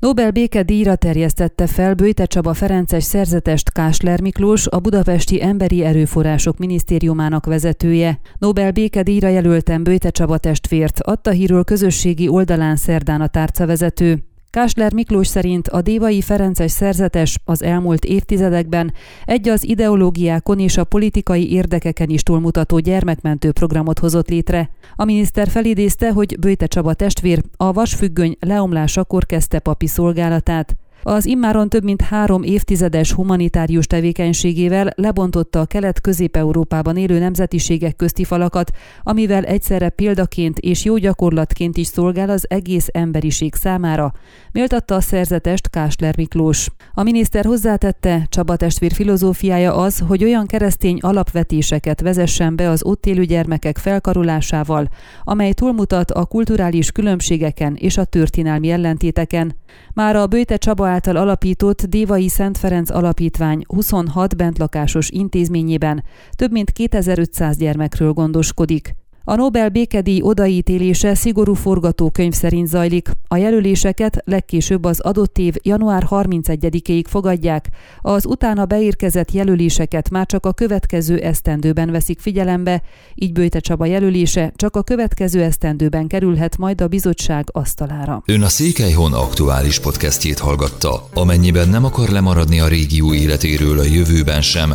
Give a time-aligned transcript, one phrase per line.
[0.00, 7.46] Nobel békedíjra terjesztette fel Bőjte Csaba Ferences szerzetest Kásler Miklós, a Budapesti Emberi Erőforrások Minisztériumának
[7.46, 8.20] vezetője.
[8.38, 14.29] Nobel békedíjra jelöltem Bőjte Csaba testvért, adta hírül közösségi oldalán szerdán a tárcavezető.
[14.50, 18.92] Kásler Miklós szerint a Dévai Ferences szerzetes az elmúlt évtizedekben
[19.24, 24.70] egy az ideológiákon és a politikai érdekeken is túlmutató gyermekmentő programot hozott létre.
[24.96, 30.79] A miniszter felidézte, hogy Bőte Csaba testvér a vasfüggöny leomlásakor kezdte papi szolgálatát.
[31.02, 38.70] Az immáron több mint három évtizedes humanitárius tevékenységével lebontotta a kelet-közép-európában élő nemzetiségek közti falakat,
[39.02, 44.12] amivel egyszerre példaként és jó gyakorlatként is szolgál az egész emberiség számára,
[44.52, 46.68] méltatta a szerzetest Kásler Miklós.
[46.94, 53.06] A miniszter hozzátette, Csaba testvér filozófiája az, hogy olyan keresztény alapvetéseket vezessen be az ott
[53.06, 54.88] élő gyermekek felkarolásával,
[55.24, 59.56] amely túlmutat a kulturális különbségeken és a történelmi ellentéteken.
[59.94, 66.70] Már a Bőte Csaba által alapított Dévai Szent Ferenc Alapítvány 26 bentlakásos intézményében több mint
[66.70, 68.94] 2500 gyermekről gondoskodik.
[69.24, 73.10] A Nobel békedíj odaítélése szigorú forgatókönyv szerint zajlik.
[73.28, 77.68] A jelöléseket legkésőbb az adott év január 31-ig fogadják,
[78.00, 82.82] az utána beérkezett jelöléseket már csak a következő esztendőben veszik figyelembe,
[83.14, 88.22] így Bőte Csaba jelölése csak a következő esztendőben kerülhet majd a bizottság asztalára.
[88.26, 91.08] Ön a Székelyhon aktuális podcastjét hallgatta.
[91.14, 94.74] Amennyiben nem akar lemaradni a régió életéről a jövőben sem,